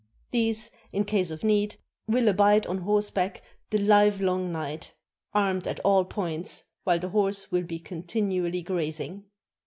These, 0.31 0.71
in 0.91 1.05
case 1.05 1.29
of 1.29 1.43
need, 1.43 1.75
will 2.07 2.27
abide 2.27 2.65
on 2.65 2.79
horseback 2.79 3.43
the 3.69 3.77
livelong 3.77 4.51
night, 4.51 4.95
armed 5.31 5.67
at 5.67 5.79
all 5.81 6.05
points, 6.05 6.63
while 6.83 6.97
the 6.97 7.09
horse 7.09 7.51
will 7.51 7.65
be 7.65 7.77
continually 7.77 8.63
grazing. 8.63 9.25